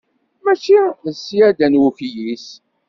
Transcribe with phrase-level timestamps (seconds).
[0.43, 2.47] Mačči d ṣyada n wukyis.